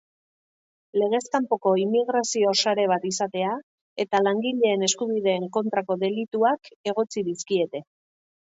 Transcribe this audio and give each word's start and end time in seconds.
Legez 1.01 1.19
kanpoko 1.35 1.73
immigrazio 1.81 2.53
sare 2.63 2.85
bat 2.93 3.05
izatea 3.11 3.53
eta 4.05 4.23
langileen 4.29 4.89
eskubideen 4.89 5.47
kontrako 5.59 6.01
delituak 6.07 6.75
egotzi 6.95 7.29
dizkiete 7.33 7.87